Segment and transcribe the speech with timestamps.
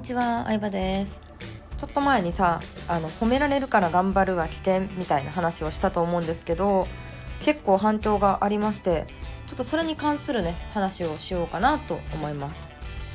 [0.00, 1.20] にちは、相葉です。
[1.76, 6.86] ちょっと前にさあの褒められるから頑張るは危険みたいな話をしたと思うんですけど
[7.40, 9.06] 結構反響がありまして
[9.46, 12.66] ちょっとそれに関するね話をしようかなと思います。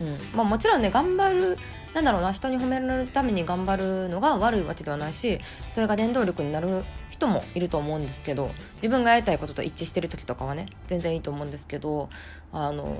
[0.00, 1.58] うんまあ、もちろんね頑張る
[1.94, 5.40] なんだろうな人に褒められるために頑張るのが悪いわけではないし
[5.70, 12.10] それが原動力になる人もいると思うんですけど自分がやりたいことと一致してる時とかはね全然いいと思うんですけど
[12.52, 12.96] あの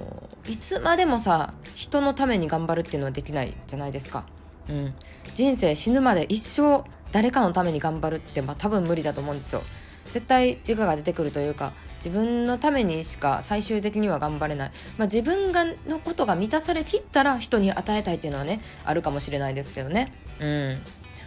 [0.48, 4.24] いつまでもさ人のために頑張るっていうのはできないじゃないですか。
[4.68, 4.94] うん、
[5.34, 9.62] 人生死ぬまで一生誰かのために頑張るって、まあ、多分無理だと思うんですよ。
[10.10, 20.12] 絶対自我が出てくるというか自分のためにしか最終的には頑張れない、まあ、自分がのことが満たされきったら人に与えたいっていうのはねあるかもしれないですけどね。
[20.40, 20.82] うん。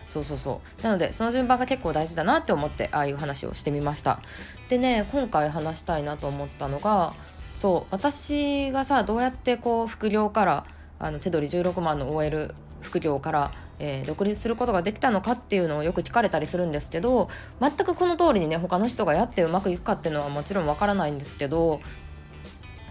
[0.07, 0.83] そうそうそう。
[0.83, 4.19] なのでその順番が結構大事だなって思ってああいう話をしてみました。
[4.67, 7.13] でね今回話したいなと思ったのが
[7.53, 10.65] そう私がさどうやってこう副業から
[10.99, 13.51] あの手取り16万の OL 副業から
[13.83, 17.29] えー、独立することができたのかっていうのをよく聞かれたりするんですけど
[17.59, 21.81] 全くこの通りにね他の人がやってうまくいくかっていうのはもちろんわからないんですけど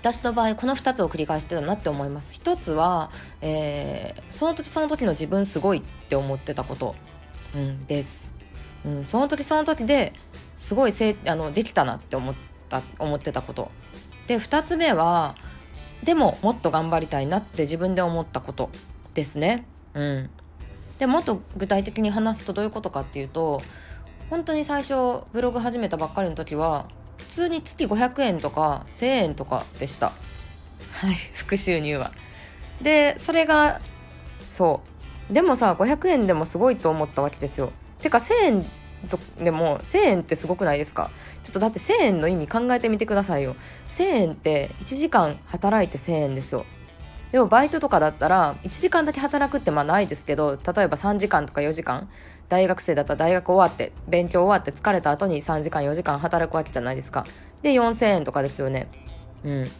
[0.00, 2.32] 私の場合この2つを繰り返してたなって思います。
[2.32, 3.10] 一つは、
[3.42, 6.96] えー、その時その時の自分すごいって思ってたこと、
[7.54, 8.32] うん、です、
[8.84, 10.14] うん、その時その時で
[10.56, 12.34] すごいせあのできたなって思っ
[12.68, 13.70] た思ってたこと。
[14.26, 15.36] で2つ目は
[16.02, 18.70] でももっと頑張りたいなって自分で思ったこと
[19.14, 19.66] ですね。
[19.94, 20.30] うん。
[21.00, 23.62] でもっと具体的に話すとどういうことかっていうと
[24.28, 30.12] 本当に最初ブログ始めたばっかりの時は普通に月500円とか1000円とかでした。
[30.92, 31.14] はい。
[31.34, 32.12] 副収入は。
[32.82, 33.80] でそれが
[34.50, 34.82] そ
[35.30, 35.32] う。
[35.32, 37.72] でもさ500円でもすごいと思ったわけですよ。
[37.98, 38.66] てか1000円
[39.08, 41.10] とでも1000円ってすごくないですか？
[41.42, 43.56] ちょっとだって1000円の意味考えてみてくださいよ。
[43.88, 46.66] 1000円って1時間働いて1000円ですよ
[47.32, 52.08] でもバイトとかだったら1時間だけ働くってまあないですけど例えば3時間とか4時間
[52.48, 57.24] 大学生だったら大学終わって勉強終わって疲れた後に3時間4時間働くわけじゃないですか。
[57.62, 58.88] で4000円とかですよね。
[59.44, 59.70] うん。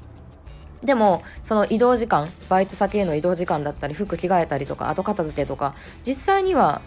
[0.85, 5.75] でもその移動時間バイト先への移動時間だったり服着替えたりとか後片付けとか
[6.07, 6.81] 実際には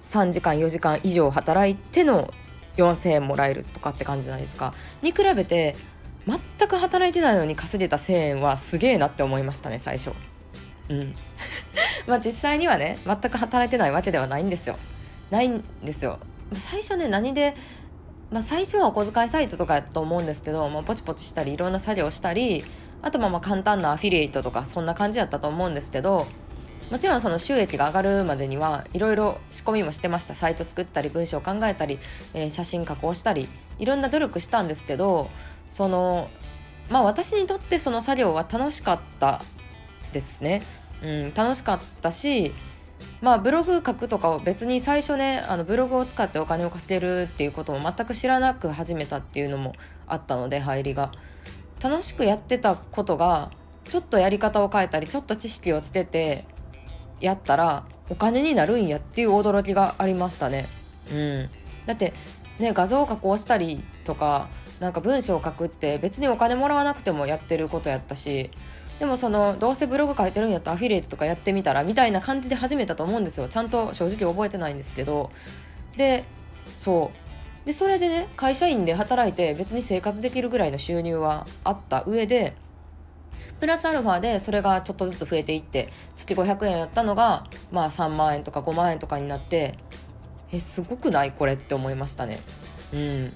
[0.00, 2.32] 3時間4時間以上働いての
[2.76, 4.74] 4,000円もらえるとかって感じじゃないですか。
[5.02, 5.76] に比べて
[6.28, 10.12] 全く働いてないのに稼げた1,000円はすげえなって思いましたね最初。
[10.90, 11.14] うん
[12.06, 14.76] まあ実際にはね全く働いてないわけではないんですよ。
[15.30, 16.18] ないんですよ。
[16.54, 17.54] 最初ね何で
[18.30, 22.62] まあ、最初はお小遣いサイトとかやったと思うんですけど、まあ、ポチポチしたりいろんな作業したり
[23.00, 26.26] あとまあまあ簡単なアフィリエイトとかそんな感じやったと思うんですけど
[26.90, 31.98] もちろんその収益が上がるまでにはいろいろ仕込みもしてましたサイト作ったり文章を考えたり、
[32.34, 35.30] えー、写真加工したりいろんな努力したんですけど
[35.68, 36.30] その
[36.88, 39.42] まあ私にとってその作業は楽しかった
[40.12, 40.62] ですね。
[41.02, 42.52] うん、楽しかったし
[43.20, 49.74] まあブログ書くとかを別に最初ねあのブログを使ってお金を稼げるっていうことも全く知らなく始めたっていうのも
[50.06, 51.12] あったので入りが
[51.82, 53.50] 楽しくやってたことが
[53.84, 56.44] ちょっとやり方を変えたりちょっと知識をつけて
[57.20, 60.68] やったらお金になるんやっていう驚きがありましたね。
[61.12, 61.50] うん、
[61.86, 62.14] だって
[62.58, 64.48] ね画像を加工したりとか
[64.80, 68.50] なんか文章を書くって別にお金もらわなくてもやってることやったし
[69.00, 73.48] でもそのどうせブログ書いてるんやったらアフィリエイトとかやってみたらみたいな感じで始めたと思うんですよ。
[73.48, 75.30] ちゃんと正直覚えてないんですけど。
[75.96, 76.24] で
[76.76, 77.12] そ
[77.64, 77.66] う。
[77.66, 82.56] でそれでね会社員で働いて別に生活できるぐらいの収入はあった上で
[83.60, 89.76] プラスアルファでそれがちょっとずつ増えていって月500円やったのがまあ3万円とか5万円とかになって
[90.50, 91.32] えすごくない？
[91.32, 92.40] これって思いましたね。
[92.92, 93.32] うん。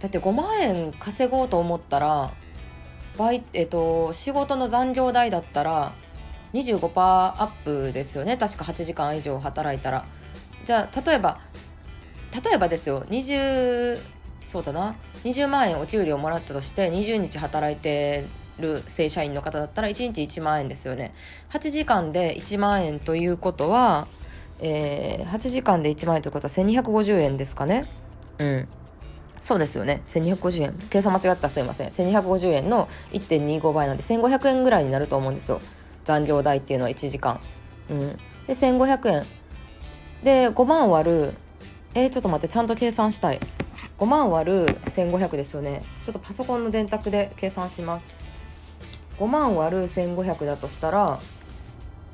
[0.00, 2.32] だって5万円稼ごうと思ったら
[3.18, 5.92] バイ、えっと、仕事の残業代だったら
[6.54, 8.36] 25%アップですよね。
[8.36, 10.06] 確か8時間以上働いたら。
[10.64, 11.38] じゃあ例えば
[12.44, 13.04] 例えばですよ。
[13.08, 14.00] 20
[14.40, 14.96] そうだな。
[15.24, 18.24] 20万円お給料もらったとして20日働いて
[18.58, 21.12] る正社員の方だったら1日1万円ですよね。
[21.50, 24.06] 8時間で1万円ということは、
[24.60, 27.86] えー、8時間で1万円ということは1250円ですかね。
[28.38, 28.68] うん。
[29.40, 30.02] そうですよね。
[30.06, 31.88] 1250円計算間違ったらすいません。
[31.88, 35.60] 1250円の1.25倍なんで1500円ぐらいになると思うんですよ。
[36.04, 37.40] 残業代っていうのは1時間。
[37.90, 37.98] うん。
[38.46, 39.26] で1500円
[40.22, 41.34] で5万割る
[41.92, 43.40] えー、ちょっと待ってちゃんと計算したい。
[43.98, 45.82] 5万割る1500ですよね。
[46.02, 48.14] ちょっとパソコンの電卓で計算します。
[49.18, 51.20] 5万割る1500だとしたら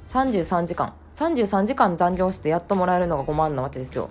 [0.07, 4.11] 33時間33時間残業してやっともらえるのが5万なわけですよ。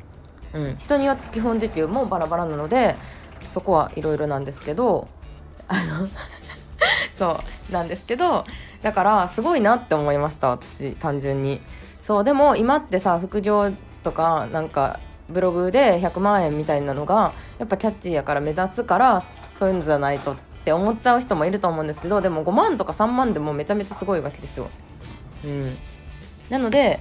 [0.55, 2.95] うん、人によって基本時給もバラバラなので
[3.49, 5.09] そこはいろいろなんですけど
[5.67, 6.07] あの
[7.13, 8.45] そうなんですけど
[8.81, 11.61] だからすごいなって思いました私単純に。
[12.01, 13.71] そうでも今ってさ副業
[14.03, 19.23] とかなんかブログで100万円みたいなのがやっぱキャッチーやから目立つから
[19.55, 24.69] そういうのじゃないとって思っちゃう人もいると思うんですけどでも5万とか3万でもめちゃめちゃすごいわけですよ。
[25.43, 25.77] うん、
[26.49, 26.99] なので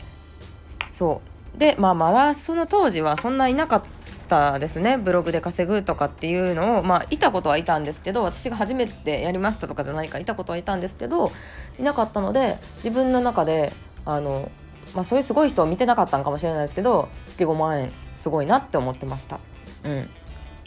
[0.90, 1.33] そう。
[1.58, 3.82] でまあまだその当時はそんないなかっ
[4.28, 11.30] たですねブログで稼ぐとかっていうのをまあいたことはいたんですけど私が初めてやりましたとかじゃないかいたことはいたんですけど
[11.78, 13.72] いなかったので自分の中で
[14.04, 14.50] あの、
[14.94, 19.38] まあ、そういうすごい人を見てなかったんかもしれないですけど月5万円すごいなって思ってました。
[19.84, 20.08] うん、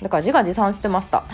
[0.01, 1.25] だから自画自賛してました。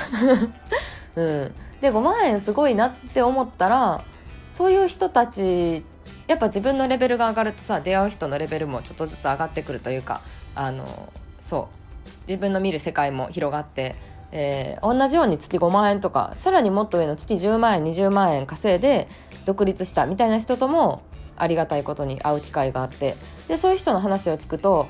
[1.16, 4.04] うん、で5万円すごいなって思ったら
[4.50, 5.84] そういう人たち
[6.28, 10.22] やっぱ自分のレベルが上がるとさ出会う人のレベルもちょっとずつ上がってくるというか
[10.56, 11.84] あのそう。
[12.28, 13.96] 自分の見る世界も広がって、
[14.32, 19.08] えー、同じように月5万円とかさらにもっと上の月10万円20万円稼いで
[19.46, 21.04] 独立したみたいな人とも
[21.36, 23.16] ありがたいことに会う機会があって
[23.48, 24.88] でそういう人の話を聞くと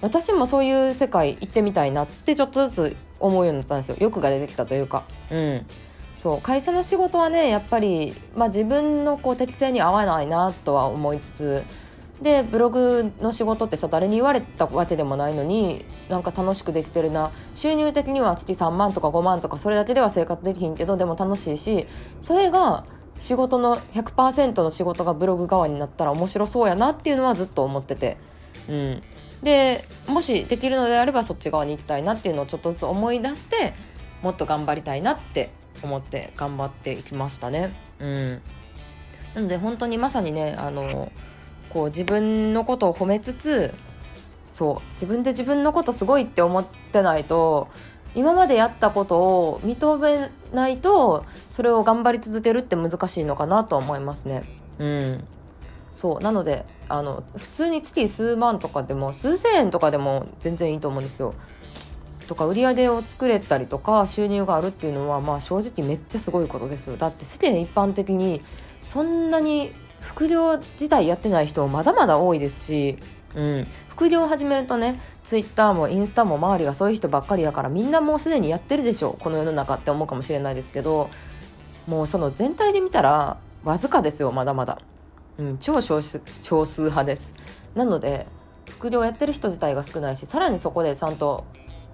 [0.00, 3.96] 私もそういう世界行ってみたいなってちょっとずつ思うようになったんですよ。
[4.00, 5.04] 欲が出てきたというか。
[5.30, 5.66] うん。
[6.20, 11.64] そう会社の仕事はねやっぱり、まあ、自分のこう適性に合わないなとは思いつつ
[12.20, 21.86] でブログの仕事ってさ誰に言われたわけでもないのになんか楽しくできてるな収入的には月3万とか5万とかそれだけでは生活できひんけどでも楽しいし
[22.20, 22.84] それが
[23.16, 28.18] 仕事の100%の仕事がブログ側になったら面白そうやなっていうのはずっと思ってて。
[28.68, 29.02] うん、
[29.42, 33.72] でもしできるのであればそっち側に行きたいなっていうのをちょっとずつ思い出して
[34.20, 35.50] もっと頑張りたいなって
[35.82, 37.74] 思って頑張っていきましたね。
[37.98, 38.42] うん、
[39.34, 41.10] なので本当にまさにねあの
[41.70, 43.74] こう自分のことを褒めつつ
[44.50, 47.68] そう自分で自分のことすごいって思ってないと
[48.14, 54.42] 今までやったことを認めないとそれを頑張り続けるって難しいのかなと思いますね。
[54.78, 55.24] うん
[55.92, 61.34] そうなのであの普通に月数万とかでも数千円とかでも全然いいと思うんですよ。
[62.30, 66.96] とか売り上げを作れたりとか収入があるっていうのはまあ正直めっちゃすごいことです。
[66.96, 68.40] だって世間一般的に
[68.84, 72.98] そんなに副業自体やってない人まだまだ多いですし、
[73.34, 81.10] うん、副業を始めるとねツイッターもインスタも周りがそういう人ばっかりだからみんなもうすでにやってるでしょこの世の中って思うかもしれないですけど
[81.88, 84.78] もうその全体で見たらわずかですよまだまだ。
[85.38, 86.20] うん、超少数
[86.82, 87.34] 派です
[87.74, 88.28] なので
[88.68, 91.44] 副業やってる人自体が少ないしさらにそこでちゃんと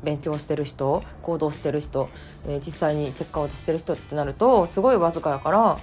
[0.02, 2.08] 勉強してる人行動してる人、
[2.46, 5.80] えー、実際に結果を出してる人ってなるとすごいわずかやから、ま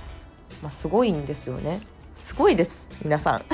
[0.65, 1.81] あ、すごいんですよね。
[2.15, 3.45] すごいです皆さん。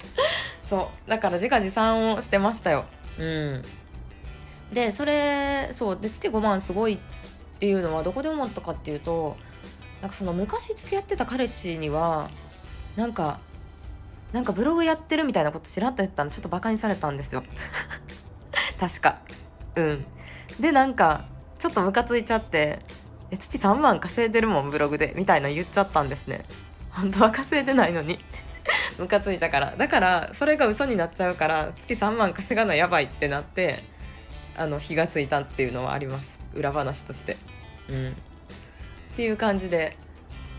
[0.62, 1.10] そう。
[1.10, 2.84] だから自画自賛をしてましたよ。
[3.18, 3.62] うん。
[4.72, 5.98] でそれそう。
[6.00, 6.98] で月5万すごいっ
[7.58, 9.36] ていうのはどこで思ったかっていうと
[10.00, 12.30] なんかその昔付き合ってた彼氏には
[12.96, 13.38] なんか
[14.32, 17.44] なんかブログやってるみたいなことちらっと言ったのちょっとバカにされたんですよ。
[18.78, 19.18] 確か。
[19.76, 20.04] うん。
[20.60, 21.24] でなんか
[21.58, 22.80] ちょっとムカついちゃって
[23.30, 26.44] 「え月3万稼いでるもんブログで」みたいな言っちゃったんですね。
[26.90, 28.18] 本当は稼いでないのに。
[28.98, 29.74] ムカついたから。
[29.76, 33.84] だからそれが嘘になっちゃうから月3万稼がないやばいってなって
[34.56, 36.38] あの火がついたっていうのはあります。
[36.54, 37.36] 裏話として。
[37.88, 38.16] うん。
[39.12, 39.96] っていう感じで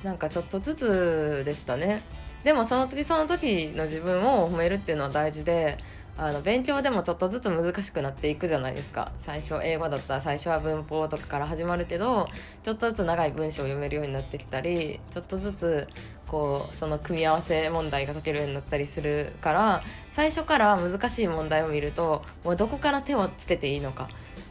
[0.03, 2.01] なんかちょっとずつでしたね。
[2.43, 5.77] でもその時その時の自分を褒めるっていうのは大事で
[6.17, 9.11] あの勉強でもちょっとずつ難しくなっていくじゃないですか。
[9.19, 12.27] 最初英語だったら最初は文法とかから始まるけど
[12.63, 15.87] ちょっとずつ長い文章を読めるようになってきたりちょっとずつ
[16.27, 24.09] こうその組み合わせ問題が解けるようになったりするから最初から難しい問題を見るともうどこから手をつけていいのか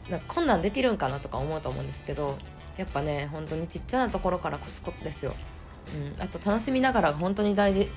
[0.09, 2.37] なんかこんなんできるんかなとか思うと思うんですけど
[2.77, 5.35] やっぱね本当にちっちゃなところからコツコツですよ。
[5.95, 7.89] うん、あと楽しみながら本当に大事。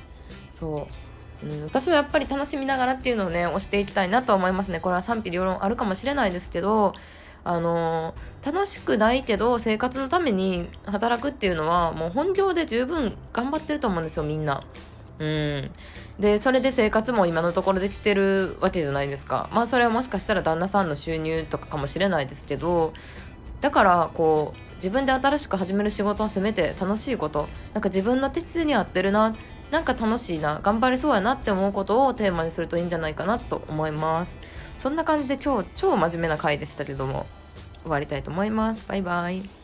[0.53, 1.10] そう、
[1.42, 4.80] うん、私はやっぱり楽しみながらっていうのをね押していきたいなと思いますね。
[4.80, 6.94] これは賛否両論あるかもしれないですけど
[7.42, 14.62] あの、楽しくないけど生活のために働くっていうのはもう本業で十分頑張ってると思うんですよみんな。
[15.18, 15.70] うん、
[16.18, 19.50] でそれで生活も今のところできてるわけじゃないですか。
[19.52, 22.94] まあそれはもしかしたら旦那さんの収入とかかもしれないですけど
[23.61, 27.49] だからこう自分で新しく始める仕事はせめて楽しいこと。
[27.75, 29.37] なんか自分の手質に合ってるな。
[29.71, 34.41] なんか楽しいな頑張れそうやなって思うことをテーマにするといいんじゃないかなと思います。
[34.79, 37.27] そんな感じで今日超真面目な回でしたけども
[37.83, 38.85] 終わりたいと思います。
[38.89, 39.60] バイバイ。